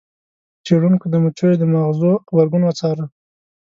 څیړونکو 0.65 1.05
د 1.09 1.15
مچیو 1.23 1.51
د 1.59 1.63
ماغزو 1.73 2.11
غبرګون 2.33 2.61
وڅاره. 2.65 3.05